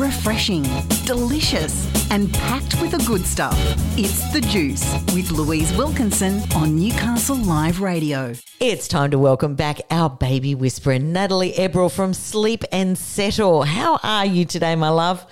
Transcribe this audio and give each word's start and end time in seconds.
refreshing, 0.00 0.62
delicious, 1.04 1.86
and 2.10 2.32
packed 2.32 2.80
with 2.80 2.92
the 2.92 3.04
good 3.06 3.26
stuff. 3.26 3.54
It's 3.98 4.32
The 4.32 4.40
Juice 4.40 4.94
with 5.14 5.30
Louise 5.30 5.76
Wilkinson 5.76 6.40
on 6.54 6.74
Newcastle 6.74 7.36
Live 7.36 7.82
Radio. 7.82 8.32
It's 8.60 8.88
time 8.88 9.10
to 9.10 9.18
welcome 9.18 9.56
back 9.56 9.78
our 9.90 10.08
baby 10.08 10.54
whisperer, 10.54 10.98
Natalie 10.98 11.52
Ebrill 11.52 11.92
from 11.92 12.14
Sleep 12.14 12.64
and 12.72 12.96
Settle. 12.96 13.64
How 13.64 14.00
are 14.02 14.24
you 14.24 14.46
today, 14.46 14.74
my 14.74 14.88
love? 14.88 15.26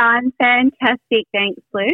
I'm 0.00 0.32
fantastic. 0.32 1.28
Thanks, 1.32 1.62
Lou. 1.72 1.86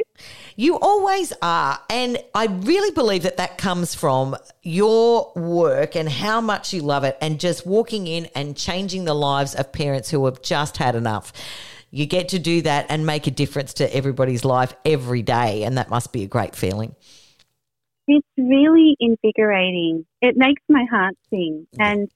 You 0.57 0.79
always 0.79 1.35
are. 1.43 1.79
And 1.91 2.17
I 2.35 2.47
really 2.47 2.91
believe 2.93 3.25
that 3.25 3.37
that 3.37 3.59
comes 3.59 3.95
from 3.95 4.35
your 4.63 5.31
work 5.37 5.95
and 5.95 6.09
how 6.09 6.41
much 6.41 6.73
you 6.73 6.81
love 6.81 7.05
it 7.05 7.19
and 7.21 7.39
just 7.39 7.67
walking 7.67 8.07
in 8.07 8.31
and 8.35 8.57
changing 8.57 9.05
the 9.05 9.13
lives 9.13 9.55
of 9.55 9.73
parents 9.73 10.09
who 10.09 10.25
have 10.25 10.41
just 10.41 10.79
had 10.79 10.95
enough. 10.95 11.35
You 11.91 12.07
get 12.07 12.29
to 12.31 12.39
do 12.39 12.63
that 12.63 12.87
and 12.89 13.07
make 13.07 13.27
a 13.27 13.31
difference 13.31 13.75
to 13.75 13.97
everybody's 13.97 14.45
life 14.45 14.75
every 14.85 15.23
day. 15.23 15.65
And 15.65 15.79
that 15.79 15.89
must 15.89 16.13
be 16.13 16.23
a 16.23 16.27
great 16.27 16.55
feeling. 16.55 16.95
It's 18.07 18.27
really 18.37 18.97
invigorating. 19.01 20.07
It 20.21 20.37
makes 20.37 20.63
my 20.69 20.85
heart 20.91 21.15
sing. 21.31 21.67
And 21.79 22.11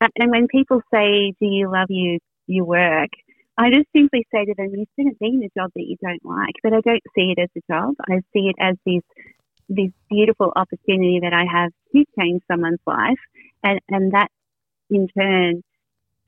uh, 0.00 0.08
and 0.16 0.30
when 0.30 0.48
people 0.48 0.80
say, 0.92 1.32
"Do 1.40 1.46
you 1.46 1.70
love 1.70 1.86
you 1.90 2.18
your 2.46 2.64
work?" 2.64 3.10
I 3.56 3.70
just 3.70 3.86
simply 3.94 4.26
say 4.34 4.44
to 4.44 4.54
them, 4.56 4.74
you 4.74 4.84
shouldn't 4.96 5.18
be 5.20 5.28
in 5.28 5.44
a 5.44 5.60
job 5.60 5.70
that 5.76 5.84
you 5.86 5.96
don't 6.02 6.24
like. 6.24 6.54
But 6.62 6.72
I 6.72 6.80
don't 6.80 7.02
see 7.14 7.32
it 7.36 7.40
as 7.40 7.48
a 7.56 7.72
job. 7.72 7.94
I 8.08 8.16
see 8.32 8.50
it 8.50 8.56
as 8.58 8.76
this 8.84 9.02
this 9.68 9.90
beautiful 10.10 10.52
opportunity 10.54 11.20
that 11.22 11.32
I 11.32 11.44
have 11.50 11.72
to 11.92 12.04
change 12.18 12.42
someone's 12.50 12.80
life, 12.86 13.18
and 13.62 13.80
and 13.88 14.12
that 14.12 14.28
in 14.90 15.08
turn 15.08 15.62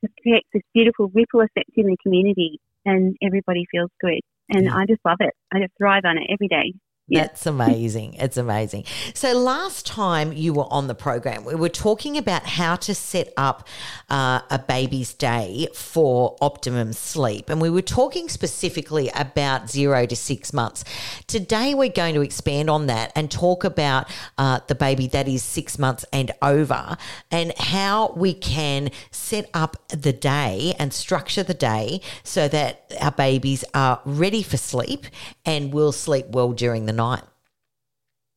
just 0.00 0.14
creates 0.22 0.48
this 0.52 0.62
beautiful 0.72 1.10
ripple 1.14 1.40
effect 1.40 1.70
in 1.76 1.86
the 1.86 1.96
community, 2.02 2.60
and 2.86 3.16
everybody 3.22 3.66
feels 3.70 3.90
good. 4.00 4.20
And 4.48 4.70
I 4.70 4.86
just 4.86 5.00
love 5.04 5.18
it. 5.20 5.34
I 5.52 5.58
just 5.60 5.72
thrive 5.76 6.04
on 6.06 6.18
it 6.18 6.28
every 6.32 6.48
day. 6.48 6.72
That's 7.08 7.46
amazing. 7.46 8.14
It's 8.14 8.36
amazing. 8.36 8.82
So, 9.14 9.32
last 9.32 9.86
time 9.86 10.32
you 10.32 10.52
were 10.52 10.66
on 10.72 10.88
the 10.88 10.94
program, 10.94 11.44
we 11.44 11.54
were 11.54 11.68
talking 11.68 12.18
about 12.18 12.42
how 12.42 12.74
to 12.76 12.96
set 12.96 13.32
up 13.36 13.68
uh, 14.10 14.40
a 14.50 14.58
baby's 14.58 15.14
day 15.14 15.68
for 15.72 16.36
optimum 16.40 16.92
sleep. 16.92 17.48
And 17.48 17.60
we 17.60 17.70
were 17.70 17.80
talking 17.80 18.28
specifically 18.28 19.08
about 19.14 19.70
zero 19.70 20.04
to 20.04 20.16
six 20.16 20.52
months. 20.52 20.82
Today, 21.28 21.74
we're 21.74 21.90
going 21.90 22.16
to 22.16 22.22
expand 22.22 22.68
on 22.68 22.88
that 22.88 23.12
and 23.14 23.30
talk 23.30 23.62
about 23.62 24.08
uh, 24.36 24.58
the 24.66 24.74
baby 24.74 25.06
that 25.06 25.28
is 25.28 25.44
six 25.44 25.78
months 25.78 26.04
and 26.12 26.32
over 26.42 26.96
and 27.30 27.56
how 27.56 28.14
we 28.16 28.34
can 28.34 28.90
set 29.12 29.48
up 29.54 29.76
the 29.90 30.12
day 30.12 30.74
and 30.76 30.92
structure 30.92 31.44
the 31.44 31.54
day 31.54 32.00
so 32.24 32.48
that 32.48 32.92
our 33.00 33.12
babies 33.12 33.64
are 33.74 34.00
ready 34.04 34.42
for 34.42 34.56
sleep 34.56 35.06
and 35.44 35.72
will 35.72 35.92
sleep 35.92 36.26
well 36.30 36.52
during 36.52 36.86
the 36.86 36.95
night. 36.96 37.22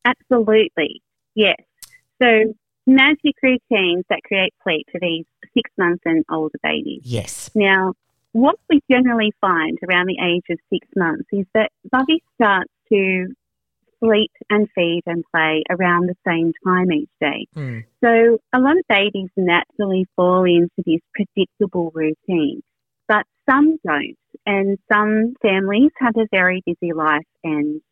Absolutely, 0.04 1.02
yes. 1.34 1.56
So 2.22 2.54
magic 2.86 3.34
routines 3.42 4.04
that 4.08 4.22
create 4.24 4.54
sleep 4.62 4.86
for 4.90 5.00
these 5.00 5.24
six 5.54 5.70
months 5.78 6.02
and 6.04 6.24
older 6.30 6.58
babies. 6.62 7.02
Yes. 7.04 7.50
Now, 7.54 7.94
what 8.32 8.56
we 8.68 8.80
generally 8.90 9.32
find 9.40 9.78
around 9.88 10.06
the 10.06 10.18
age 10.22 10.44
of 10.50 10.58
six 10.72 10.86
months 10.96 11.26
is 11.32 11.46
that 11.54 11.70
Bubby 11.90 12.22
starts 12.36 12.70
to 12.92 13.26
sleep 14.02 14.30
and 14.48 14.68
feed 14.74 15.02
and 15.06 15.24
play 15.34 15.62
around 15.70 16.08
the 16.08 16.16
same 16.26 16.52
time 16.64 16.92
each 16.92 17.10
day. 17.20 17.46
Mm. 17.54 17.84
So 18.02 18.38
a 18.52 18.58
lot 18.58 18.78
of 18.78 18.84
babies 18.88 19.28
naturally 19.36 20.06
fall 20.16 20.44
into 20.44 20.82
this 20.86 21.00
predictable 21.14 21.90
routine, 21.94 22.62
but 23.08 23.24
some 23.48 23.78
don't. 23.86 24.16
And 24.46 24.78
some 24.90 25.34
families 25.42 25.90
have 25.98 26.16
a 26.16 26.26
very 26.30 26.62
busy 26.64 26.92
life 26.92 27.26
and 27.44 27.82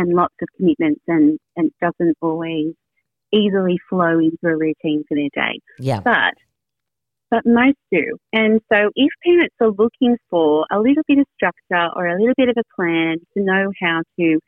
and 0.00 0.14
lots 0.14 0.34
of 0.40 0.48
commitments 0.56 1.02
and, 1.06 1.38
and 1.56 1.70
doesn't 1.80 2.16
always 2.22 2.74
easily 3.32 3.78
flow 3.88 4.18
into 4.18 4.38
a 4.44 4.56
routine 4.56 5.04
for 5.06 5.14
their 5.14 5.28
day. 5.34 5.60
Yeah. 5.78 6.00
But 6.00 6.34
but 7.30 7.46
most 7.46 7.76
do. 7.92 8.16
And 8.32 8.60
so 8.72 8.90
if 8.96 9.10
parents 9.24 9.54
are 9.60 9.70
looking 9.70 10.16
for 10.30 10.66
a 10.72 10.80
little 10.80 11.04
bit 11.06 11.18
of 11.18 11.26
structure 11.36 11.88
or 11.94 12.08
a 12.08 12.18
little 12.18 12.34
bit 12.36 12.48
of 12.48 12.56
a 12.58 12.74
plan 12.74 13.18
to 13.36 13.44
know 13.44 13.70
how 13.80 14.00
to 14.18 14.38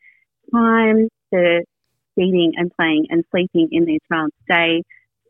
time 0.52 1.08
the 1.30 1.64
feeding 2.16 2.54
and 2.56 2.72
playing 2.76 3.06
and 3.10 3.24
sleeping 3.30 3.68
in 3.70 3.84
their 3.84 4.02
child's 4.10 4.34
day 4.48 4.82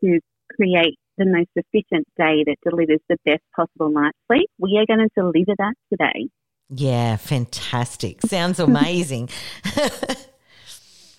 to 0.03 0.19
create 0.55 0.97
the 1.19 1.25
most 1.25 1.49
efficient 1.55 2.07
day 2.17 2.43
that 2.43 2.55
delivers 2.67 2.99
the 3.07 3.17
best 3.23 3.43
possible 3.55 3.89
night's 3.89 4.17
sleep, 4.25 4.49
we 4.57 4.79
are 4.79 4.87
going 4.87 5.07
to 5.07 5.13
deliver 5.15 5.53
that 5.59 5.75
today. 5.91 6.27
Yeah, 6.69 7.17
fantastic. 7.17 8.21
Sounds 8.21 8.59
amazing. 8.59 9.29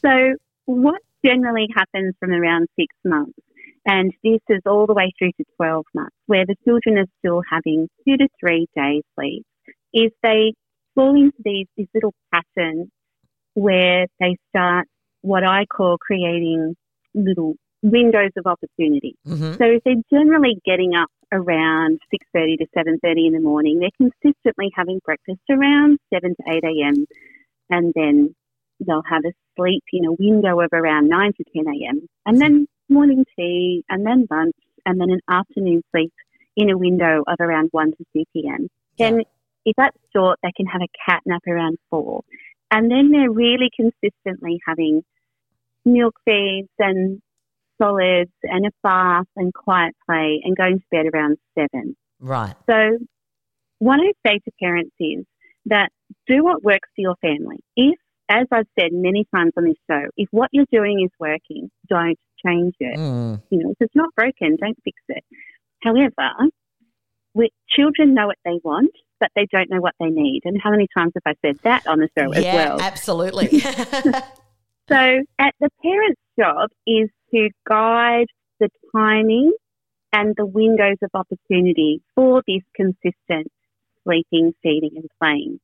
so, 0.02 0.34
what 0.64 1.00
generally 1.24 1.68
happens 1.74 2.14
from 2.18 2.32
around 2.32 2.68
six 2.78 2.94
months, 3.04 3.38
and 3.86 4.12
this 4.22 4.40
is 4.48 4.60
all 4.66 4.86
the 4.86 4.94
way 4.94 5.12
through 5.18 5.32
to 5.38 5.44
12 5.56 5.84
months, 5.94 6.16
where 6.26 6.46
the 6.46 6.56
children 6.64 6.98
are 6.98 7.06
still 7.18 7.42
having 7.50 7.88
two 8.06 8.16
to 8.16 8.28
three 8.40 8.66
days 8.74 9.02
sleep, 9.14 9.44
is 9.92 10.10
they 10.22 10.54
fall 10.94 11.14
into 11.14 11.36
these, 11.44 11.66
this 11.76 11.86
little 11.94 12.14
patterns 12.32 12.88
where 13.54 14.06
they 14.20 14.36
start 14.50 14.86
what 15.20 15.44
I 15.44 15.64
call 15.66 15.96
creating 15.98 16.74
little 17.14 17.54
windows 17.82 18.30
of 18.36 18.46
opportunity. 18.46 19.14
Mm-hmm. 19.26 19.54
So 19.54 19.64
if 19.64 19.82
they're 19.84 19.94
generally 20.10 20.60
getting 20.64 20.94
up 20.94 21.08
around 21.34 21.98
6.30 22.36 22.58
to 22.58 22.66
7.30 22.76 23.26
in 23.26 23.32
the 23.32 23.40
morning, 23.40 23.80
they're 23.80 23.90
consistently 24.10 24.70
having 24.74 25.00
breakfast 25.04 25.40
around 25.50 25.98
7 26.12 26.34
to 26.36 26.56
8 26.56 26.64
a.m. 26.64 27.06
And 27.70 27.92
then 27.94 28.34
they'll 28.86 29.02
have 29.08 29.22
a 29.26 29.32
sleep 29.56 29.82
in 29.92 30.04
a 30.04 30.12
window 30.12 30.60
of 30.60 30.70
around 30.72 31.08
9 31.08 31.32
to 31.36 31.44
10 31.56 31.66
a.m. 31.66 32.08
And 32.24 32.40
then 32.40 32.66
morning 32.88 33.24
tea 33.36 33.84
and 33.88 34.06
then 34.06 34.26
lunch 34.30 34.56
and 34.86 35.00
then 35.00 35.10
an 35.10 35.20
afternoon 35.28 35.82
sleep 35.90 36.12
in 36.56 36.70
a 36.70 36.78
window 36.78 37.24
of 37.26 37.36
around 37.40 37.68
1 37.72 37.90
to 37.92 38.04
2 38.16 38.24
p.m. 38.32 38.68
Then 38.98 39.22
if 39.64 39.74
that's 39.76 39.96
short, 40.14 40.38
they 40.42 40.52
can 40.56 40.66
have 40.66 40.82
a 40.82 41.10
cat 41.10 41.22
nap 41.26 41.42
around 41.48 41.78
4. 41.90 42.22
And 42.70 42.90
then 42.90 43.10
they're 43.10 43.30
really 43.30 43.70
consistently 43.74 44.60
having 44.66 45.02
milk 45.84 46.14
feeds 46.24 46.68
and 46.78 47.20
solids 47.80 48.32
and 48.42 48.66
a 48.66 48.70
bath 48.82 49.26
and 49.36 49.52
quiet 49.52 49.94
play 50.06 50.40
and 50.44 50.56
going 50.56 50.78
to 50.78 50.84
bed 50.90 51.06
around 51.12 51.38
seven. 51.58 51.96
Right. 52.20 52.54
So, 52.68 52.98
what 53.78 54.00
I 54.00 54.12
say 54.26 54.38
to 54.38 54.50
parents 54.60 54.94
is 55.00 55.24
that 55.66 55.90
do 56.26 56.44
what 56.44 56.62
works 56.62 56.88
for 56.94 57.02
your 57.02 57.16
family. 57.20 57.58
If, 57.76 57.98
as 58.28 58.46
I've 58.50 58.66
said 58.78 58.90
many 58.92 59.26
times 59.34 59.52
on 59.56 59.64
this 59.64 59.76
show, 59.90 60.08
if 60.16 60.28
what 60.30 60.48
you're 60.52 60.66
doing 60.72 61.02
is 61.04 61.10
working, 61.18 61.70
don't 61.88 62.18
change 62.44 62.74
it. 62.80 62.98
Mm. 62.98 63.42
You 63.50 63.58
know, 63.58 63.70
if 63.70 63.76
it's 63.80 63.94
not 63.94 64.14
broken, 64.14 64.56
don't 64.60 64.78
fix 64.84 64.96
it. 65.08 65.24
However, 65.82 66.50
we, 67.34 67.50
children 67.68 68.14
know 68.14 68.28
what 68.28 68.38
they 68.44 68.58
want, 68.62 68.92
but 69.20 69.30
they 69.34 69.46
don't 69.50 69.68
know 69.68 69.80
what 69.80 69.94
they 70.00 70.08
need. 70.08 70.42
And 70.44 70.60
how 70.62 70.70
many 70.70 70.86
times 70.96 71.12
have 71.14 71.22
I 71.26 71.34
said 71.46 71.58
that 71.64 71.86
on 71.86 71.98
the 71.98 72.08
show 72.16 72.32
yeah, 72.32 72.38
as 72.38 72.54
well? 72.54 72.80
absolutely. 72.80 73.62
So, 74.88 74.96
at 75.38 75.54
the 75.60 75.70
parent's 75.82 76.20
job 76.38 76.68
is 76.86 77.08
to 77.34 77.50
guide 77.68 78.26
the 78.60 78.68
timing 78.94 79.52
and 80.12 80.34
the 80.36 80.46
windows 80.46 80.96
of 81.02 81.10
opportunity 81.14 82.00
for 82.14 82.42
this 82.46 82.62
consistent 82.74 83.50
sleeping, 84.04 84.54
feeding, 84.62 84.92
and 84.96 85.08
playing. 85.20 85.58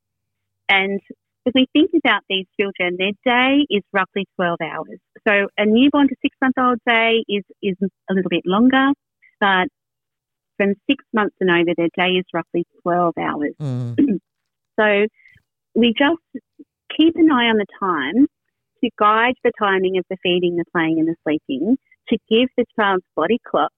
And 0.69 1.01
if 1.47 1.53
we 1.55 1.67
think 1.73 1.91
about 2.05 2.23
these 2.29 2.47
children, 2.59 2.97
their 2.99 3.13
day 3.25 3.67
is 3.71 3.83
roughly 3.93 4.27
12 4.37 4.59
hours. 4.63 4.99
So, 5.27 5.47
a 5.57 5.67
newborn 5.67 6.09
to 6.09 6.17
six 6.23 6.37
month 6.41 6.55
old 6.59 6.79
day 6.87 7.25
is, 7.29 7.45
is 7.63 7.77
a 8.11 8.15
little 8.15 8.29
bit 8.29 8.45
longer, 8.45 8.89
but 9.41 9.69
from 10.57 10.75
six 10.89 11.05
months 11.13 11.37
and 11.41 11.51
over, 11.51 11.73
their 11.77 11.89
day 11.97 12.15
is 12.15 12.25
roughly 12.35 12.67
12 12.83 13.15
hours. 13.19 13.55
Mm. 13.61 14.21
So, 14.79 15.07
we 15.75 15.93
just 15.99 16.45
keep 16.97 17.15
an 17.17 17.31
eye 17.31 17.49
on 17.49 17.59
the 17.59 17.67
time 17.79 18.27
to 18.83 18.91
guide 18.99 19.35
the 19.45 19.53
timing 19.59 19.99
of 19.99 20.05
the 20.11 20.17
feeding, 20.23 20.57
the 20.57 20.65
playing, 20.73 20.99
and 20.99 21.09
the 21.09 21.17
sleeping 21.23 21.77
to 22.09 22.19
give 22.29 22.49
the 22.57 22.65
child's 22.79 23.05
body 23.17 23.39
clock 23.49 23.73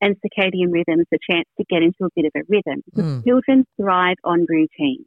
and 0.00 0.16
circadian 0.16 0.72
rhythms 0.72 1.06
a 1.12 1.18
chance 1.30 1.46
to 1.58 1.64
get 1.68 1.82
into 1.82 2.04
a 2.04 2.08
bit 2.16 2.24
of 2.24 2.32
a 2.34 2.44
rhythm. 2.48 2.82
Mm. 2.96 3.24
children 3.24 3.66
thrive 3.76 4.16
on 4.24 4.46
routine. 4.48 5.04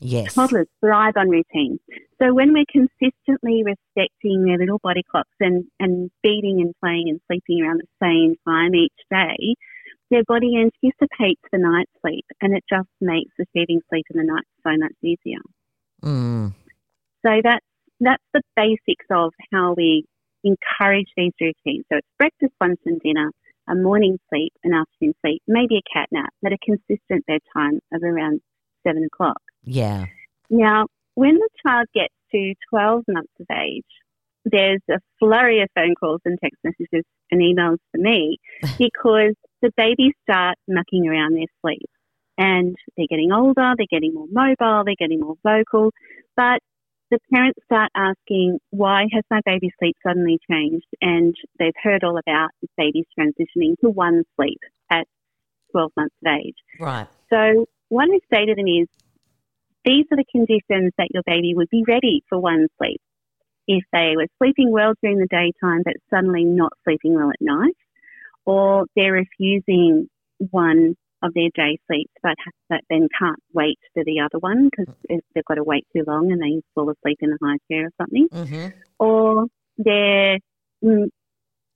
Yes. 0.00 0.34
Toddlers 0.34 0.66
thrive 0.80 1.14
on 1.16 1.28
routine. 1.28 1.78
So 2.20 2.32
when 2.32 2.54
we're 2.54 2.64
consistently 2.72 3.62
respecting 3.62 4.44
their 4.44 4.56
little 4.56 4.80
body 4.82 5.02
clocks 5.10 5.28
and, 5.40 5.64
and 5.78 6.10
feeding 6.22 6.60
and 6.60 6.74
playing 6.80 7.10
and 7.10 7.20
sleeping 7.26 7.62
around 7.62 7.82
the 7.82 8.06
same 8.06 8.34
time 8.48 8.74
each 8.74 8.92
day, 9.10 9.56
their 10.10 10.24
body 10.26 10.56
anticipates 10.56 11.42
the 11.52 11.58
night 11.58 11.88
sleep 12.00 12.24
and 12.40 12.56
it 12.56 12.64
just 12.68 12.88
makes 13.00 13.32
achieving 13.38 13.80
sleep 13.90 14.06
in 14.10 14.18
the 14.18 14.24
night 14.24 14.44
so 14.62 14.70
much 14.78 14.94
easier. 15.02 15.40
Mm. 16.02 16.54
So 17.24 17.40
that's 17.44 17.64
that's 18.00 18.22
the 18.32 18.42
basics 18.56 19.06
of 19.10 19.32
how 19.52 19.74
we 19.76 20.04
encourage 20.44 21.08
these 21.16 21.32
routines. 21.40 21.84
So 21.92 21.98
it's 21.98 22.08
breakfast, 22.18 22.52
lunch, 22.60 22.80
and 22.86 23.00
dinner, 23.00 23.30
a 23.68 23.74
morning 23.74 24.18
sleep, 24.28 24.52
an 24.64 24.72
afternoon 24.74 25.14
sleep, 25.20 25.42
maybe 25.46 25.76
a 25.76 25.98
cat 25.98 26.08
nap, 26.10 26.32
but 26.42 26.52
a 26.52 26.58
consistent 26.64 27.24
bedtime 27.26 27.80
of 27.92 28.02
around 28.02 28.40
seven 28.86 29.04
o'clock. 29.04 29.40
Yeah. 29.62 30.06
Now, 30.48 30.86
when 31.14 31.34
the 31.34 31.48
child 31.66 31.86
gets 31.94 32.14
to 32.32 32.54
12 32.70 33.04
months 33.08 33.32
of 33.40 33.46
age, 33.54 33.84
there's 34.44 34.80
a 34.90 34.98
flurry 35.18 35.60
of 35.62 35.68
phone 35.74 35.94
calls 35.94 36.20
and 36.24 36.38
text 36.42 36.58
messages 36.64 37.04
and 37.30 37.40
emails 37.40 37.76
for 37.92 37.98
me 37.98 38.38
because 38.78 39.34
the 39.62 39.70
babies 39.76 40.14
start 40.22 40.56
mucking 40.66 41.06
around 41.06 41.34
their 41.34 41.46
sleep 41.60 41.88
and 42.38 42.74
they're 42.96 43.06
getting 43.08 43.32
older, 43.32 43.74
they're 43.76 43.86
getting 43.90 44.14
more 44.14 44.26
mobile, 44.32 44.82
they're 44.84 44.94
getting 44.98 45.20
more 45.20 45.36
vocal, 45.44 45.92
but 46.36 46.60
the 47.10 47.18
parents 47.32 47.58
start 47.64 47.90
asking, 47.94 48.58
why 48.70 49.06
has 49.12 49.24
my 49.30 49.40
baby's 49.44 49.72
sleep 49.78 49.96
suddenly 50.06 50.38
changed? 50.50 50.86
And 51.00 51.34
they've 51.58 51.72
heard 51.82 52.04
all 52.04 52.18
about 52.18 52.50
babies 52.76 53.06
transitioning 53.18 53.78
to 53.80 53.90
one 53.90 54.22
sleep 54.36 54.58
at 54.90 55.06
12 55.72 55.92
months 55.96 56.14
of 56.24 56.32
age. 56.32 56.56
Right. 56.78 57.06
So 57.28 57.66
what 57.88 58.08
I 58.10 58.18
say 58.32 58.46
to 58.46 58.54
them 58.54 58.66
is, 58.66 58.88
these 59.84 60.04
are 60.12 60.16
the 60.16 60.24
conditions 60.30 60.92
that 60.98 61.08
your 61.12 61.22
baby 61.26 61.54
would 61.54 61.70
be 61.70 61.84
ready 61.86 62.22
for 62.28 62.38
one 62.38 62.68
sleep. 62.78 63.00
If 63.66 63.84
they 63.92 64.14
were 64.16 64.26
sleeping 64.38 64.70
well 64.70 64.94
during 65.02 65.18
the 65.18 65.26
daytime, 65.26 65.82
but 65.84 65.94
suddenly 66.10 66.44
not 66.44 66.72
sleeping 66.84 67.14
well 67.14 67.30
at 67.30 67.40
night, 67.40 67.76
or 68.44 68.86
they're 68.94 69.12
refusing 69.12 70.08
one 70.38 70.96
of 71.22 71.34
their 71.34 71.50
day 71.54 71.78
sleeps, 71.86 72.12
but, 72.22 72.36
but 72.68 72.80
then 72.88 73.08
can't 73.18 73.42
wait 73.52 73.78
for 73.94 74.02
the 74.04 74.20
other 74.20 74.38
one 74.38 74.70
because 74.70 74.94
they've 75.08 75.44
got 75.44 75.54
to 75.54 75.64
wait 75.64 75.86
too 75.94 76.04
long 76.06 76.32
and 76.32 76.40
they 76.40 76.62
fall 76.74 76.90
asleep 76.90 77.18
in 77.20 77.30
the 77.30 77.38
high 77.42 77.58
chair 77.70 77.86
or 77.86 77.92
something, 78.00 78.28
Mm-hmm. 78.32 78.68
or 78.98 79.46
they're 79.76 80.38
mm, 80.82 81.08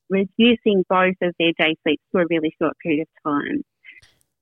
reducing 0.09 0.85
both 0.89 1.17
of 1.23 1.35
their 1.39 1.53
day 1.59 1.77
sleeps 1.83 2.03
to 2.13 2.23
a 2.23 2.27
really 2.29 2.55
short 2.61 2.75
period 2.83 3.03
of 3.03 3.33
time. 3.33 3.63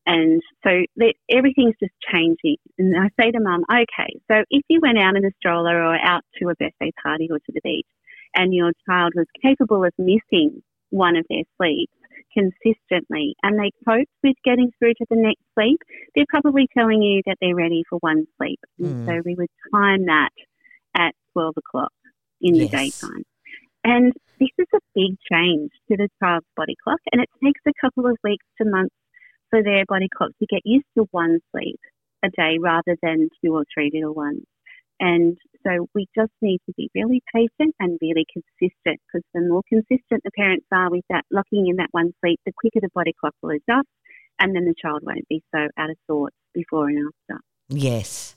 And 0.04 0.43
so 0.64 0.70
they, 0.96 1.14
everything's 1.31 1.76
just 1.81 1.94
changing. 2.12 2.56
And 2.78 2.94
I 2.96 3.08
say 3.20 3.31
to 3.31 3.40
mum, 3.40 3.64
okay, 3.70 4.19
so 4.31 4.43
if 4.50 4.62
you 4.69 4.81
went 4.81 4.99
out 4.99 5.16
in 5.16 5.25
a 5.25 5.31
stroller 5.38 5.81
or 5.81 5.94
out 5.94 6.22
to 6.38 6.49
a 6.49 6.54
birthday 6.54 6.90
party 7.02 7.28
or 7.31 7.38
to 7.38 7.52
the 7.52 7.60
beach 7.62 7.87
and 8.34 8.52
your 8.52 8.72
child 8.88 9.12
was 9.14 9.26
capable 9.43 9.84
of 9.84 9.93
missing 9.99 10.62
one 10.90 11.16
of 11.16 11.25
their 11.28 11.44
sleeps 11.56 11.93
consistently 12.32 13.34
and 13.43 13.58
they 13.58 13.70
coped 13.87 14.11
with 14.23 14.37
getting 14.44 14.70
through 14.79 14.94
to 14.94 15.06
the 15.11 15.17
next 15.17 15.43
sleep, 15.55 15.79
they're 16.14 16.25
probably 16.29 16.69
telling 16.76 17.02
you 17.02 17.23
that 17.26 17.37
they're 17.40 17.55
ready 17.55 17.82
for 17.88 17.99
one 18.00 18.26
sleep. 18.37 18.61
And 18.79 18.94
Mm. 18.96 19.06
so 19.06 19.23
we 19.25 19.34
would 19.34 19.50
time 19.75 20.06
that 20.06 20.31
at 20.94 21.14
12 21.32 21.55
o'clock 21.56 21.93
in 22.40 22.58
the 22.58 22.69
daytime. 22.69 23.25
And 23.84 24.12
this 24.38 24.50
is 24.58 24.67
a 24.75 24.81
big 24.94 25.17
change 25.31 25.70
to 25.88 25.96
the 25.96 26.08
child's 26.23 26.46
body 26.56 26.76
clock, 26.82 27.00
and 27.12 27.20
it 27.23 27.29
takes 27.43 27.61
a 27.67 27.73
couple 27.81 28.06
of 28.06 28.17
weeks 28.23 28.46
to 28.58 28.64
months 28.64 28.94
for 29.50 29.62
their 29.62 29.85
body 29.87 30.08
clock 30.17 30.31
to 30.38 30.46
get 30.46 30.62
used 30.64 30.87
to 30.96 31.06
one 31.11 31.40
sleep 31.50 31.81
a 32.25 32.28
day 32.31 32.58
rather 32.61 32.96
than 33.02 33.28
two 33.44 33.55
or 33.55 33.64
three 33.75 33.90
little 33.93 34.14
ones. 34.14 34.44
And 35.02 35.37
so 35.66 35.88
we 35.96 36.06
just 36.14 36.31
need 36.40 36.60
to 36.66 36.72
be 36.76 36.88
really 36.94 37.22
patient 37.34 37.75
and 37.81 37.99
really 38.00 38.25
consistent 38.32 39.00
because 39.06 39.26
the 39.34 39.40
more 39.40 39.62
consistent 39.69 40.22
the 40.22 40.31
parents 40.37 40.66
are 40.72 40.90
with 40.90 41.04
that 41.10 41.25
locking 41.32 41.66
in 41.66 41.76
that 41.76 41.88
one 41.90 42.12
sleep, 42.20 42.38
the 42.46 42.52
quicker 42.56 42.78
the 42.81 42.88
body 42.94 43.12
clock 43.20 43.34
will 43.43 43.50
adjust 43.50 43.88
and 44.38 44.54
then 44.54 44.64
the 44.64 44.75
child 44.81 45.02
won't 45.02 45.26
be 45.28 45.43
so 45.52 45.66
out 45.76 45.90
of 45.90 45.96
sorts 46.06 46.37
before 46.54 46.88
and 46.88 46.99
after. 47.28 47.40
Yes. 47.69 48.37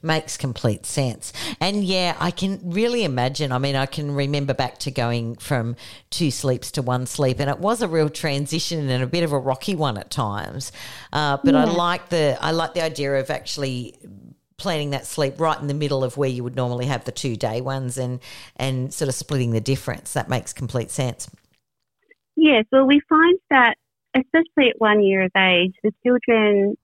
Makes 0.00 0.38
complete 0.38 0.86
sense. 0.86 1.32
And 1.60 1.84
yeah, 1.84 2.16
I 2.18 2.30
can 2.30 2.58
really 2.64 3.04
imagine. 3.04 3.52
I 3.52 3.58
mean, 3.58 3.76
I 3.76 3.86
can 3.86 4.14
remember 4.14 4.54
back 4.54 4.78
to 4.78 4.90
going 4.90 5.36
from 5.36 5.76
two 6.08 6.30
sleeps 6.30 6.72
to 6.72 6.82
one 6.82 7.06
sleep, 7.06 7.38
and 7.38 7.48
it 7.48 7.60
was 7.60 7.82
a 7.82 7.86
real 7.86 8.08
transition 8.08 8.88
and 8.88 9.04
a 9.04 9.06
bit 9.06 9.22
of 9.22 9.32
a 9.32 9.38
rocky 9.38 9.76
one 9.76 9.98
at 9.98 10.10
times. 10.10 10.72
Uh, 11.12 11.36
but 11.44 11.54
I 11.54 11.64
like 11.64 12.08
the 12.08 12.36
I 12.40 12.50
like 12.50 12.74
the 12.74 12.82
idea 12.82 13.14
of 13.14 13.30
actually 13.30 13.94
planning 14.62 14.90
that 14.90 15.04
sleep 15.06 15.38
right 15.38 15.60
in 15.60 15.66
the 15.66 15.74
middle 15.74 16.02
of 16.04 16.16
where 16.16 16.30
you 16.30 16.42
would 16.44 16.56
normally 16.56 16.86
have 16.86 17.04
the 17.04 17.12
two 17.12 17.36
day 17.36 17.60
ones 17.60 17.98
and 17.98 18.20
and 18.56 18.94
sort 18.94 19.08
of 19.08 19.14
splitting 19.14 19.50
the 19.50 19.60
difference. 19.60 20.12
That 20.14 20.28
makes 20.28 20.52
complete 20.52 20.90
sense. 20.90 21.28
Yes, 22.36 22.64
well, 22.72 22.86
we 22.86 23.00
find 23.08 23.38
that, 23.50 23.74
especially 24.16 24.70
at 24.70 24.76
one 24.78 25.02
year 25.02 25.22
of 25.24 25.32
age, 25.36 25.74
the 25.82 25.92
children 26.02 26.76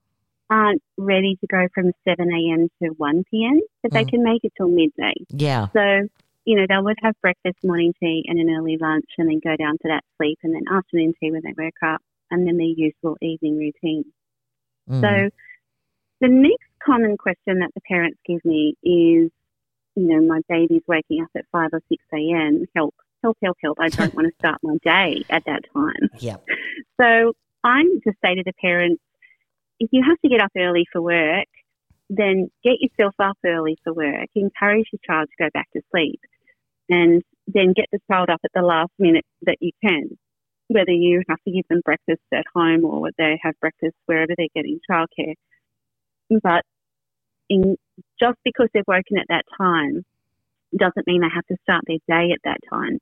aren't 0.49 0.81
ready 0.97 1.37
to 1.41 1.47
go 1.47 1.67
from 1.73 1.91
7 2.07 2.31
a.m. 2.31 2.69
to 2.81 2.89
1 2.97 3.23
p.m., 3.31 3.59
but 3.81 3.91
they 3.91 4.03
Mm. 4.03 4.09
can 4.09 4.23
make 4.23 4.43
it 4.43 4.53
till 4.57 4.67
midday. 4.67 5.13
Yeah. 5.29 5.67
So, 5.73 6.07
you 6.45 6.55
know, 6.55 6.65
they 6.67 6.77
would 6.77 6.97
have 7.01 7.15
breakfast, 7.21 7.57
morning 7.63 7.93
tea, 7.99 8.25
and 8.27 8.39
an 8.39 8.49
early 8.49 8.77
lunch, 8.77 9.05
and 9.17 9.29
then 9.29 9.39
go 9.43 9.55
down 9.55 9.77
to 9.81 9.87
that 9.87 10.03
sleep, 10.17 10.37
and 10.43 10.53
then 10.53 10.63
afternoon 10.71 11.13
tea 11.19 11.31
when 11.31 11.41
they 11.43 11.53
wake 11.57 11.81
up, 11.83 12.01
and 12.31 12.47
then 12.47 12.57
their 12.57 12.65
usual 12.65 13.17
evening 13.21 13.57
routine. 13.57 14.05
Mm. 14.89 15.01
So, 15.01 15.29
the 16.21 16.27
next 16.27 16.68
common 16.83 17.17
question 17.17 17.59
that 17.59 17.71
the 17.75 17.81
parents 17.81 18.19
give 18.25 18.43
me 18.45 18.75
is, 18.83 19.31
you 19.95 20.07
know, 20.07 20.21
my 20.21 20.41
baby's 20.47 20.83
waking 20.87 21.21
up 21.23 21.29
at 21.35 21.45
5 21.51 21.69
or 21.73 21.81
6 21.89 22.03
a.m. 22.13 22.65
Help, 22.75 22.95
help, 23.23 23.37
help, 23.41 23.57
help. 23.61 23.77
I 23.79 23.89
don't 23.89 24.13
want 24.13 24.27
to 24.27 24.33
start 24.39 24.59
my 24.63 24.77
day 24.83 25.23
at 25.29 25.43
that 25.45 25.61
time. 25.73 26.09
Yep. 26.19 26.45
So 26.99 27.33
I 27.63 27.83
just 28.05 28.17
say 28.23 28.35
to 28.35 28.43
the 28.45 28.53
parents, 28.61 29.01
if 29.79 29.89
you 29.91 30.03
have 30.07 30.19
to 30.21 30.29
get 30.29 30.41
up 30.41 30.51
early 30.57 30.85
for 30.91 31.01
work, 31.01 31.47
then 32.09 32.49
get 32.63 32.81
yourself 32.81 33.13
up 33.19 33.37
early 33.45 33.77
for 33.83 33.93
work. 33.93 34.27
Encourage 34.35 34.87
your 34.91 34.99
child 35.05 35.29
to 35.29 35.43
go 35.43 35.49
back 35.53 35.69
to 35.73 35.81
sleep 35.91 36.19
and 36.89 37.21
then 37.47 37.73
get 37.73 37.85
the 37.91 37.99
child 38.11 38.29
up 38.29 38.41
at 38.43 38.51
the 38.53 38.61
last 38.61 38.91
minute 38.97 39.25
that 39.43 39.57
you 39.59 39.71
can. 39.83 40.17
Whether 40.67 40.91
you 40.91 41.23
have 41.29 41.39
to 41.45 41.51
give 41.51 41.67
them 41.69 41.81
breakfast 41.83 42.21
at 42.33 42.45
home 42.53 42.85
or 42.85 43.09
they 43.17 43.39
have 43.41 43.59
breakfast 43.59 43.95
wherever 44.05 44.33
they're 44.37 44.47
getting 44.55 44.79
childcare. 44.89 45.35
But 46.29 46.63
in, 47.49 47.77
just 48.19 48.37
because 48.43 48.67
they've 48.73 48.83
woken 48.87 49.17
at 49.17 49.27
that 49.29 49.45
time 49.57 50.05
doesn't 50.77 51.07
mean 51.07 51.21
they 51.21 51.33
have 51.33 51.45
to 51.47 51.57
start 51.63 51.83
their 51.87 51.97
day 52.07 52.31
at 52.31 52.41
that 52.43 52.59
time. 52.69 52.99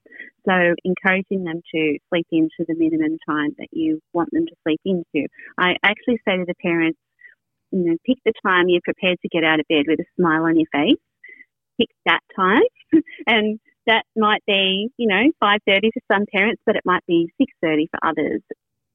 So 0.47 0.75
encouraging 0.85 1.43
them 1.43 1.61
to 1.73 1.97
sleep 2.09 2.27
into 2.31 2.63
the 2.67 2.75
minimum 2.75 3.17
time 3.27 3.55
that 3.57 3.67
you 3.71 3.99
want 4.13 4.29
them 4.31 4.45
to 4.45 4.55
sleep 4.63 4.79
into. 4.85 5.27
I 5.57 5.75
actually 5.83 6.19
say 6.25 6.37
to 6.37 6.45
the 6.47 6.55
parents, 6.61 6.99
you 7.71 7.79
know, 7.83 7.97
pick 8.05 8.17
the 8.25 8.33
time 8.45 8.69
you're 8.69 8.81
prepared 8.83 9.17
to 9.21 9.29
get 9.29 9.43
out 9.43 9.59
of 9.59 9.67
bed 9.67 9.85
with 9.87 9.99
a 9.99 10.05
smile 10.15 10.43
on 10.43 10.57
your 10.57 10.67
face. 10.71 10.99
Pick 11.79 11.89
that 12.05 12.21
time, 12.35 12.63
and 13.27 13.59
that 13.85 14.03
might 14.15 14.43
be, 14.47 14.89
you 14.97 15.07
know, 15.07 15.31
five 15.39 15.59
thirty 15.67 15.91
for 15.93 16.01
some 16.11 16.25
parents, 16.33 16.61
but 16.65 16.75
it 16.75 16.81
might 16.85 17.05
be 17.05 17.29
six 17.37 17.53
thirty 17.61 17.87
for 17.91 17.99
others. 18.07 18.41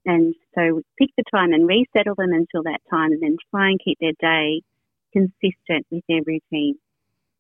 And 0.05 0.35
so 0.55 0.83
pick 0.99 1.11
the 1.17 1.25
time 1.33 1.53
and 1.53 1.67
resettle 1.67 2.15
them 2.17 2.33
until 2.33 2.63
that 2.65 2.81
time, 2.91 3.13
and 3.13 3.23
then 3.23 3.37
try 3.51 3.69
and 3.69 3.81
keep 3.83 3.99
their 4.01 4.13
day 4.21 4.63
consistent 5.13 5.87
with 5.91 6.03
their 6.09 6.23
routine 6.27 6.77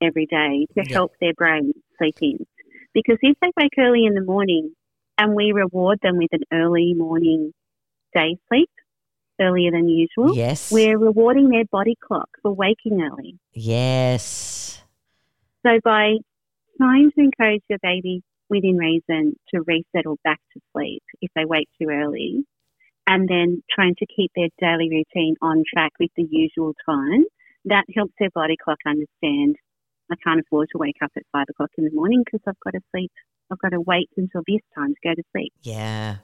every 0.01 0.27
day 0.27 0.67
to 0.75 0.83
Yeah. 0.85 0.93
help 0.93 1.13
their 1.21 1.35
brain 1.35 1.73
sleep 1.99 2.17
in. 2.21 2.47
Because 2.93 3.19
if 3.23 3.37
they 3.41 3.51
wake 3.57 3.73
early 3.79 4.05
in 4.05 4.15
the 4.15 4.23
morning 4.25 4.75
and 5.19 5.35
we 5.35 5.53
reward 5.53 5.99
them 6.03 6.19
with 6.19 6.33
an 6.33 6.43
early 6.53 6.95
morning 6.95 7.53
day 8.15 8.37
sleep, 8.49 8.71
earlier 9.41 9.71
than 9.71 9.89
usual, 9.89 10.35
Yes. 10.35 10.71
we're 10.71 10.99
rewarding 10.99 11.49
their 11.49 11.65
body 11.65 11.97
clock 12.01 12.29
for 12.43 12.53
waking 12.53 13.03
early. 13.03 13.39
yes. 13.55 14.83
So 15.65 15.79
by 15.85 16.17
trying 16.77 17.11
to 17.13 17.21
encourage 17.21 17.63
your 17.69 17.79
baby 17.83 18.23
within 18.49 18.77
reason 18.77 19.37
to 19.55 19.63
resettle 19.63 20.19
back 20.25 20.41
to 20.53 20.61
sleep 20.73 21.03
if 21.21 21.31
they 21.35 21.45
wake 21.45 21.69
too 21.81 21.89
early, 21.89 22.45
and 23.07 23.29
then 23.29 23.63
trying 23.75 23.95
to 23.97 24.07
keep 24.07 24.31
their 24.35 24.49
daily 24.61 24.89
routine 24.91 25.37
on 25.43 25.65
track 25.73 25.93
with 25.99 26.11
the 26.17 26.27
usual 26.31 26.75
time, 26.87 27.25
that 27.65 27.85
helps 27.95 28.13
their 28.19 28.31
body 28.31 28.57
clock 28.63 28.79
understand 28.87 29.57
I 30.11 30.17
can't 30.23 30.41
afford 30.41 30.69
to 30.73 30.79
wake 30.79 30.97
up 31.03 31.11
at 31.17 31.23
five 31.33 31.47
o'clock 31.49 31.71
in 31.79 31.85
the 31.85 31.91
morning 31.93 32.23
because 32.25 32.41
I've 32.47 32.61
got 32.61 32.73
to 32.75 32.81
sleep. 32.91 33.11
I've 33.51 33.59
got 33.59 33.71
to 33.71 33.81
wait 33.81 34.11
until 34.17 34.43
this 34.47 34.61
time 34.75 34.95
to 34.95 35.09
go 35.09 35.15
to 35.15 35.23
sleep. 35.33 35.53
Yeah. 35.63 36.17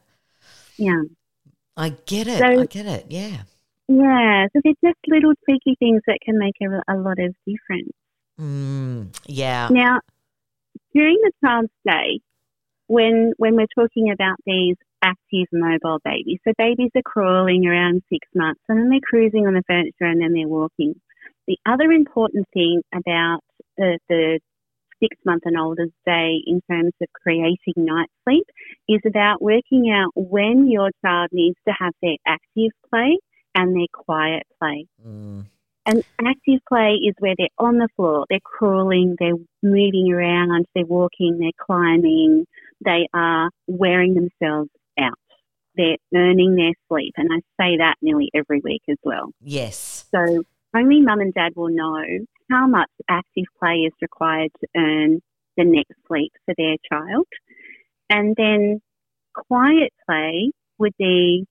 Yeah. 0.77 1.03
I 1.77 1.91
get 1.91 2.27
it. 2.29 2.39
So- 2.39 2.61
I 2.63 2.67
get 2.67 2.87
it. 2.87 3.07
Yeah. 3.09 3.43
Yeah. 3.89 4.47
So 4.53 4.61
they're 4.63 4.75
just 4.85 4.99
little 5.07 5.33
tweaky 5.49 5.79
things 5.79 6.03
that 6.07 6.19
can 6.23 6.39
make 6.39 6.57
a, 6.61 6.93
a 6.93 6.97
lot 6.97 7.19
of 7.19 7.35
difference. 7.47 7.93
Mm, 8.39 9.17
yeah. 9.27 9.69
Now, 9.71 10.01
during 10.95 11.17
the 11.23 11.33
child's 11.43 11.73
day, 11.87 12.21
when 12.87 13.33
when 13.39 13.57
we're 13.57 13.67
talking 13.75 14.11
about 14.11 14.37
these 14.47 14.77
active 15.03 15.47
mobile 15.53 16.01
babies, 16.05 16.39
so 16.45 16.53
babies 16.59 16.91
are 16.97 17.03
crawling 17.03 17.67
around 17.67 18.03
six 18.09 18.27
months 18.35 18.61
and 18.69 18.79
then 18.79 18.89
they're 18.91 19.01
cruising 19.03 19.47
on 19.47 19.55
the 19.55 19.63
furniture 19.67 20.05
and 20.05 20.21
then 20.21 20.33
they're 20.33 20.49
walking. 20.49 20.95
The 21.47 21.59
other 21.65 21.91
important 21.93 22.47
thing 22.53 22.83
about 22.95 23.41
the, 23.77 23.99
the 24.09 24.41
six 25.01 25.17
month 25.25 25.43
and 25.45 25.59
older's 25.59 25.93
day 26.05 26.43
in 26.47 26.61
terms 26.71 26.93
of 27.01 27.09
creating 27.23 27.75
night 27.77 28.09
sleep 28.25 28.45
is 28.89 29.01
about 29.07 29.41
working 29.41 29.91
out 29.91 30.11
when 30.15 30.69
your 30.71 30.91
child 31.05 31.31
needs 31.33 31.57
to 31.67 31.75
have 31.79 31.93
their 32.03 32.17
active 32.27 32.73
play 32.91 33.19
and 33.55 33.75
their 33.75 33.87
quiet 33.93 34.43
play. 34.61 34.87
Mm, 35.07 35.47
And 35.87 36.05
active 36.21 36.61
play 36.69 36.99
is 37.03 37.15
where 37.19 37.35
they're 37.39 37.49
on 37.59 37.79
the 37.79 37.89
floor, 37.97 38.27
they're 38.29 38.41
crawling, 38.45 39.17
they're 39.19 39.33
moving 39.63 40.13
around, 40.13 40.67
they're 40.75 40.85
walking, 40.85 41.39
they're 41.39 41.51
climbing, 41.59 42.47
they 42.85 43.09
are 43.15 43.51
wearing 43.67 44.15
themselves. 44.15 44.71
They're 45.79 45.97
earning 46.15 46.57
their 46.57 46.73
sleep. 46.89 47.15
And 47.17 47.31
I 47.33 47.39
say 47.63 47.79
that 47.79 47.95
nearly 48.03 48.31
every 48.35 48.61
week 48.61 48.83
as 48.91 48.99
well. 49.03 49.31
yes. 49.41 50.05
So 50.11 50.43
only 50.75 51.01
mum 51.01 51.21
and 51.21 51.33
dad 51.33 51.53
will 51.57 51.71
know 51.71 52.05
how 52.51 52.67
much 52.67 52.91
active 53.09 53.45
play 53.59 53.77
is 53.87 53.93
required 54.03 54.51
to 54.61 54.67
earn 54.77 55.21
the 55.57 55.65
next 55.65 55.95
sleep 56.07 56.33
for 56.45 56.55
their 56.57 56.77
child. 56.91 57.27
And 58.11 58.35
then 58.37 58.81
quiet 59.35 59.93
play 60.07 60.51
would 60.79 60.95
be 60.99 61.47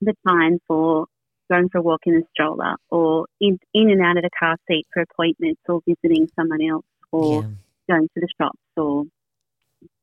the 0.00 0.14
time 0.26 0.58
for 0.66 1.06
going 1.50 1.68
for 1.70 1.78
a 1.78 1.82
walk 1.82 2.02
in 2.04 2.16
a 2.16 2.22
stroller 2.32 2.76
or 2.90 3.26
in, 3.40 3.58
in 3.74 3.90
and 3.90 4.02
out 4.02 4.16
of 4.16 4.22
the 4.22 4.30
car 4.38 4.56
seat 4.68 4.86
for 4.92 5.02
appointments 5.02 5.60
or 5.68 5.80
visiting 5.86 6.28
someone 6.36 6.62
else 6.62 6.84
or 7.10 7.42
yeah. 7.42 7.48
going 7.96 8.08
to 8.14 8.20
the 8.20 8.28
shops 8.40 8.58
or 8.76 9.04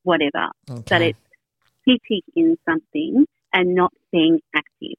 whatever. 0.04 0.50
Okay. 0.70 0.84
That 0.88 1.02
it's 1.02 1.20
sitting 1.88 2.22
in 2.36 2.58
something 2.68 3.26
and 3.56 3.74
not 3.74 3.94
being 4.12 4.40
active. 4.54 4.98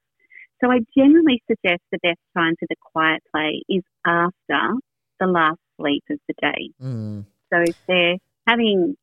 So 0.60 0.70
I 0.70 0.78
generally 0.96 1.42
suggest 1.46 1.82
the 1.92 1.98
best 2.02 2.18
time 2.36 2.54
for 2.58 2.66
the 2.68 2.76
quiet 2.80 3.22
play 3.30 3.62
is 3.68 3.82
after 4.06 4.74
the 5.20 5.26
last 5.26 5.60
sleep 5.78 6.02
of 6.10 6.18
the 6.26 6.34
day. 6.40 6.70
Mm. 6.82 7.26
So 7.52 7.60
if 7.60 7.76
they're 7.86 8.16
having 8.48 8.96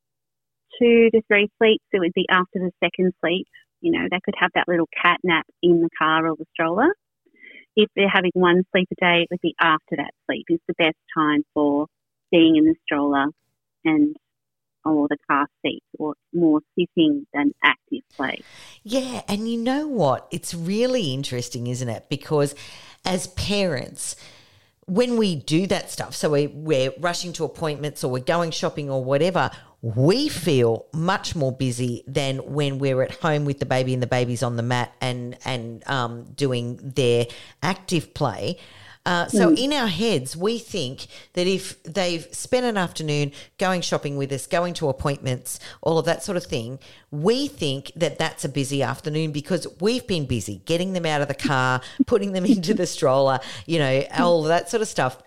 two 0.79 1.10
to 1.12 1.22
three 1.27 1.50
sleeps, 1.60 1.86
it 1.93 2.00
would 2.00 2.13
be 2.13 2.25
after 2.29 2.60
the 2.60 2.72
second 2.83 3.13
sleep. 3.22 3.48
You 3.81 3.91
know, 3.91 4.07
they 4.10 4.19
could 4.25 4.33
have 4.39 4.51
that 4.55 4.67
little 4.67 4.89
cat 5.00 5.19
nap 5.24 5.45
in 5.62 5.81
the 5.81 5.89
car 5.98 6.27
or 6.27 6.36
the 6.36 6.45
stroller. 6.53 6.95
If 7.75 7.89
they're 7.95 8.10
having 8.10 8.31
one 8.33 8.63
sleep 8.72 8.88
a 8.91 8.95
day, 8.95 9.22
it 9.22 9.27
would 9.29 9.41
be 9.41 9.55
after 9.62 9.95
that 9.98 10.13
sleep 10.25 10.45
is 10.50 10.60
the 10.67 10.74
best 10.77 10.98
time 11.15 11.43
for 11.53 11.88
being 12.31 12.55
in 12.55 12.65
the 12.65 12.75
stroller 12.83 13.27
and 13.86 14.15
or 14.85 15.07
the 15.07 15.17
car 15.29 15.47
seat 15.61 15.83
or 15.97 16.15
more 16.33 16.61
sitting 16.77 17.25
than 17.33 17.53
active 17.63 18.01
play. 18.15 18.41
Yeah, 18.83 19.21
and 19.27 19.49
you 19.49 19.57
know 19.57 19.87
what? 19.87 20.27
It's 20.31 20.53
really 20.53 21.13
interesting, 21.13 21.67
isn't 21.67 21.89
it? 21.89 22.07
Because 22.09 22.55
as 23.05 23.27
parents, 23.27 24.15
when 24.85 25.17
we 25.17 25.35
do 25.35 25.67
that 25.67 25.89
stuff, 25.89 26.15
so 26.15 26.31
we, 26.31 26.47
we're 26.47 26.91
rushing 26.99 27.33
to 27.33 27.45
appointments 27.45 28.03
or 28.03 28.11
we're 28.11 28.19
going 28.19 28.51
shopping 28.51 28.89
or 28.89 29.03
whatever, 29.03 29.49
we 29.81 30.29
feel 30.29 30.85
much 30.93 31.35
more 31.35 31.51
busy 31.51 32.03
than 32.07 32.37
when 32.37 32.79
we're 32.79 33.01
at 33.01 33.11
home 33.11 33.43
with 33.43 33.59
the 33.59 33.65
baby 33.65 33.93
and 33.93 34.01
the 34.01 34.07
baby's 34.07 34.41
on 34.41 34.55
the 34.55 34.63
mat 34.63 34.93
and 35.01 35.37
and 35.43 35.85
um, 35.87 36.23
doing 36.35 36.79
their 36.95 37.25
active 37.61 38.13
play. 38.13 38.57
Uh, 39.05 39.27
so 39.27 39.50
mm. 39.50 39.57
in 39.57 39.74
our 39.74 39.88
heads, 39.88 40.36
we 40.38 40.57
think 40.57 41.07
that 41.33 41.45
if 41.45 41.81
they've 41.83 42.25
spent 42.31 42.65
an 42.65 42.77
afternoon 42.77 43.31
going 43.57 43.81
shopping 43.81 44.15
with 44.15 44.31
us, 44.31 44.48
going 44.48 44.74
to 44.74 44.88
appointments, 44.88 45.60
all 45.81 45.98
of 45.98 46.05
that 46.05 46.24
sort 46.24 46.38
of 46.38 46.45
thing, 46.45 46.79
we 47.12 47.48
think 47.48 47.91
that 47.95 48.17
that's 48.17 48.45
a 48.45 48.50
busy 48.50 48.81
afternoon 48.81 49.31
because 49.31 49.67
we've 49.81 50.07
been 50.07 50.25
busy 50.25 50.62
getting 50.65 50.93
them 50.93 51.05
out 51.05 51.22
of 51.22 51.27
the 51.27 51.33
car, 51.33 51.81
putting 52.05 52.31
them 52.31 52.45
into 52.45 52.74
the 52.74 52.88
stroller, 52.88 53.39
you 53.65 53.77
know, 53.77 54.05
all 54.17 54.43
of 54.43 54.48
that 54.48 54.69
sort 54.69 54.81
of 54.81 54.88
stuff. 54.88 55.22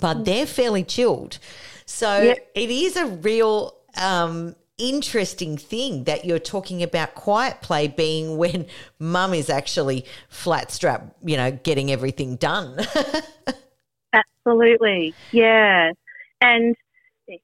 But 0.00 0.24
they're 0.24 0.46
fairly 0.46 0.82
chilled. 0.82 1.38
So 1.86 2.20
yep. 2.20 2.50
it 2.54 2.70
is 2.70 2.96
a 2.96 3.06
real 3.06 3.76
um, 3.96 4.56
interesting 4.78 5.56
thing 5.56 6.04
that 6.04 6.24
you're 6.24 6.38
talking 6.38 6.82
about 6.82 7.14
quiet 7.14 7.60
play 7.60 7.88
being 7.88 8.36
when 8.38 8.66
mum 8.98 9.34
is 9.34 9.50
actually 9.50 10.04
flat 10.28 10.70
strap, 10.70 11.14
you 11.22 11.36
know, 11.36 11.50
getting 11.50 11.90
everything 11.90 12.36
done. 12.36 12.78
Absolutely. 14.12 15.14
Yeah. 15.32 15.92
And 16.40 16.74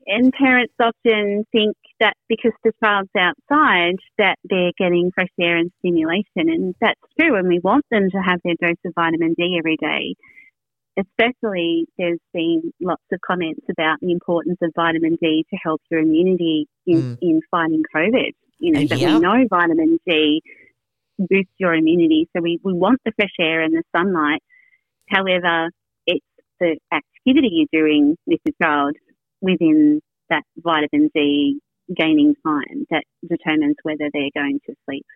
and 0.06 0.30
parents 0.32 0.74
often 0.78 1.46
think 1.52 1.74
that 2.00 2.14
because 2.28 2.52
the 2.64 2.72
child's 2.84 3.08
outside 3.18 3.96
that 4.18 4.36
they're 4.44 4.72
getting 4.78 5.10
fresh 5.14 5.28
air 5.40 5.56
and 5.56 5.70
stimulation 5.78 6.50
and 6.50 6.74
that's 6.80 7.00
true 7.18 7.34
and 7.36 7.48
we 7.48 7.60
want 7.60 7.84
them 7.90 8.10
to 8.10 8.18
have 8.18 8.40
their 8.44 8.54
dose 8.60 8.76
of 8.84 8.92
vitamin 8.94 9.34
D 9.38 9.56
every 9.58 9.78
day 9.78 10.16
especially 11.00 11.86
there's 11.98 12.18
been 12.32 12.72
lots 12.80 13.02
of 13.12 13.20
comments 13.20 13.60
about 13.70 13.98
the 14.00 14.12
importance 14.12 14.58
of 14.62 14.70
vitamin 14.74 15.16
D 15.20 15.46
to 15.50 15.56
help 15.56 15.80
your 15.90 16.00
immunity 16.00 16.68
in, 16.86 17.02
mm. 17.02 17.18
in 17.20 17.40
fighting 17.50 17.82
COVID. 17.94 18.32
You 18.58 18.72
know, 18.72 18.86
that 18.86 18.98
we 18.98 19.18
know 19.18 19.46
vitamin 19.48 19.98
D 20.06 20.42
boosts 21.18 21.52
your 21.58 21.74
immunity. 21.74 22.28
So 22.36 22.42
we, 22.42 22.60
we 22.62 22.72
want 22.72 23.00
the 23.04 23.12
fresh 23.16 23.34
air 23.38 23.62
and 23.62 23.74
the 23.74 23.82
sunlight. 23.96 24.42
However, 25.08 25.70
it's 26.06 26.24
the 26.58 26.78
activity 26.92 27.66
you're 27.72 27.82
doing 27.82 28.16
with 28.26 28.40
the 28.44 28.52
child 28.62 28.96
within 29.40 30.00
that 30.28 30.42
vitamin 30.58 31.10
D 31.14 31.60
gaining 31.96 32.34
time 32.46 32.86
that 32.90 33.04
determines 33.28 33.76
whether 33.82 34.08
they're 34.12 34.30
going 34.34 34.60
to 34.66 34.74
sleep 34.84 35.06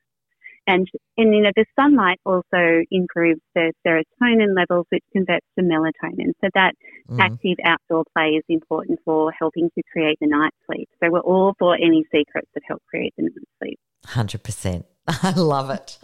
and, 0.67 0.89
and, 1.17 1.35
you 1.35 1.43
know, 1.43 1.51
the 1.55 1.67
sunlight 1.77 2.19
also 2.25 2.83
improves 2.91 3.41
the 3.55 3.73
serotonin 3.87 4.57
levels, 4.57 4.87
which 4.91 5.05
converts 5.13 5.47
to 5.59 5.65
melatonin. 5.65 6.33
So 6.41 6.49
that 6.55 6.73
mm-hmm. 7.09 7.21
active 7.21 7.59
outdoor 7.65 8.05
play 8.17 8.31
is 8.31 8.45
important 8.49 9.01
for 9.05 9.33
helping 9.33 9.71
to 9.77 9.83
create 9.93 10.19
the 10.21 10.27
night 10.27 10.53
sleep. 10.67 10.89
So 11.03 11.11
we're 11.11 11.21
all 11.21 11.55
for 11.59 11.75
any 11.75 12.05
secrets 12.11 12.49
that 12.55 12.63
help 12.67 12.83
create 12.89 13.13
the 13.17 13.25
night 13.25 13.49
sleep. 13.63 13.79
100%. 14.07 14.85
I 15.23 15.33
love 15.33 15.69
it. 15.69 15.99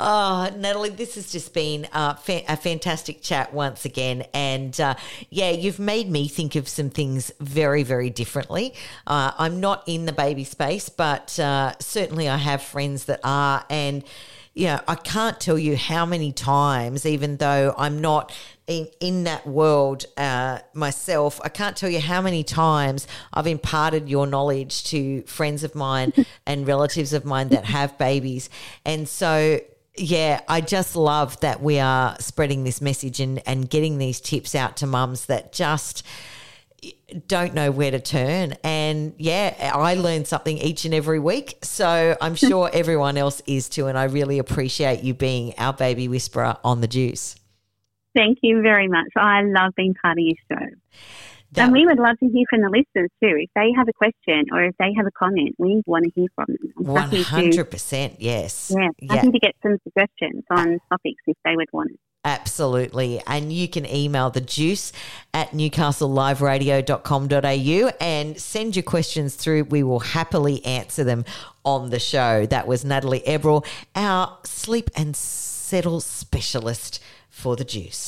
oh, 0.00 0.50
Natalie, 0.56 0.88
this 0.88 1.16
has 1.16 1.30
just 1.30 1.52
been 1.52 1.86
uh, 1.92 2.14
fa- 2.14 2.50
a 2.50 2.56
fantastic 2.56 3.20
chat 3.20 3.52
once 3.52 3.84
again. 3.84 4.24
And 4.32 4.78
uh, 4.80 4.94
yeah, 5.28 5.50
you've 5.50 5.78
made 5.78 6.10
me 6.10 6.26
think 6.26 6.56
of 6.56 6.66
some 6.66 6.88
things 6.88 7.30
very, 7.40 7.82
very 7.82 8.08
differently. 8.08 8.72
Uh, 9.06 9.32
I'm 9.36 9.60
not 9.60 9.84
in 9.86 10.06
the 10.06 10.14
baby 10.14 10.44
space, 10.44 10.88
but 10.88 11.38
uh, 11.38 11.74
certainly 11.78 12.26
I 12.26 12.38
have 12.38 12.62
friends 12.62 13.04
that 13.04 13.20
are. 13.22 13.64
And 13.68 14.02
yeah, 14.54 14.80
I 14.88 14.94
can't 14.94 15.38
tell 15.38 15.58
you 15.58 15.76
how 15.76 16.06
many 16.06 16.32
times, 16.32 17.04
even 17.04 17.36
though 17.36 17.74
I'm 17.76 18.00
not 18.00 18.32
in, 18.66 18.88
in 19.00 19.24
that 19.24 19.46
world 19.46 20.06
uh, 20.16 20.58
myself, 20.74 21.40
I 21.44 21.48
can't 21.48 21.76
tell 21.76 21.88
you 21.88 22.00
how 22.00 22.20
many 22.20 22.42
times 22.42 23.06
I've 23.32 23.46
imparted 23.46 24.08
your 24.08 24.26
knowledge 24.26 24.84
to 24.84 25.22
friends 25.22 25.62
of 25.62 25.74
mine 25.74 26.12
and 26.46 26.66
relatives 26.66 27.12
of 27.12 27.24
mine 27.24 27.48
that 27.50 27.64
have 27.64 27.96
babies. 27.98 28.50
And 28.84 29.08
so, 29.08 29.60
yeah, 29.96 30.40
I 30.48 30.60
just 30.60 30.96
love 30.96 31.38
that 31.40 31.62
we 31.62 31.78
are 31.78 32.16
spreading 32.20 32.64
this 32.64 32.80
message 32.80 33.20
and, 33.20 33.40
and 33.46 33.70
getting 33.70 33.98
these 33.98 34.20
tips 34.20 34.54
out 34.54 34.76
to 34.78 34.86
mums 34.86 35.26
that 35.26 35.52
just 35.52 36.02
don't 37.26 37.54
know 37.54 37.70
where 37.70 37.90
to 37.90 38.00
turn. 38.00 38.54
And 38.64 39.14
yeah, 39.16 39.72
I 39.74 39.94
learn 39.94 40.24
something 40.24 40.58
each 40.58 40.84
and 40.84 40.92
every 40.92 41.18
week. 41.18 41.58
So 41.62 42.16
I'm 42.20 42.34
sure 42.34 42.68
everyone 42.72 43.16
else 43.16 43.42
is 43.46 43.68
too. 43.68 43.86
And 43.86 43.96
I 43.96 44.04
really 44.04 44.38
appreciate 44.38 45.02
you 45.02 45.14
being 45.14 45.54
our 45.56 45.72
baby 45.72 46.08
whisperer 46.08 46.56
on 46.64 46.80
the 46.80 46.88
juice. 46.88 47.36
Thank 48.16 48.38
you 48.42 48.62
very 48.62 48.88
much. 48.88 49.12
I 49.14 49.42
love 49.42 49.74
being 49.76 49.94
part 49.94 50.18
of 50.18 50.24
your 50.24 50.34
show. 50.50 50.66
That, 51.52 51.64
and 51.64 51.72
we 51.72 51.86
would 51.86 51.98
love 51.98 52.18
to 52.18 52.28
hear 52.28 52.44
from 52.50 52.62
the 52.62 52.70
listeners 52.70 53.08
too. 53.22 53.36
If 53.38 53.50
they 53.54 53.70
have 53.76 53.86
a 53.88 53.92
question 53.92 54.46
or 54.52 54.64
if 54.64 54.76
they 54.78 54.92
have 54.96 55.06
a 55.06 55.12
comment, 55.12 55.54
we 55.58 55.80
want 55.86 56.04
to 56.04 56.10
hear 56.10 56.26
from 56.34 56.46
them. 56.48 56.72
One 56.76 57.12
hundred 57.12 57.70
percent, 57.70 58.16
yes. 58.18 58.72
Yeah, 58.74 58.88
happy 59.08 59.26
yeah. 59.26 59.30
to 59.30 59.38
get 59.38 59.54
some 59.62 59.78
suggestions 59.84 60.42
on 60.50 60.80
topics 60.90 61.22
if 61.26 61.36
they 61.44 61.54
would 61.54 61.68
want 61.72 61.92
it. 61.92 62.00
Absolutely. 62.24 63.22
And 63.28 63.52
you 63.52 63.68
can 63.68 63.86
email 63.86 64.30
the 64.30 64.40
juice 64.40 64.90
at 65.32 65.52
newcastleliveradio.com.au 65.52 67.92
and 68.00 68.40
send 68.40 68.74
your 68.74 68.82
questions 68.82 69.36
through. 69.36 69.62
We 69.64 69.82
will 69.84 70.00
happily 70.00 70.64
answer 70.64 71.04
them 71.04 71.24
on 71.64 71.90
the 71.90 72.00
show. 72.00 72.44
That 72.46 72.66
was 72.66 72.84
Natalie 72.84 73.20
Ebrill, 73.20 73.64
our 73.94 74.36
sleep 74.42 74.90
and 74.96 75.14
settle 75.14 76.00
specialist 76.00 77.00
for 77.36 77.54
the 77.54 77.64
juice. 77.64 78.06